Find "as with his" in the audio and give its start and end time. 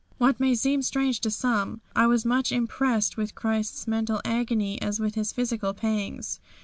4.81-5.31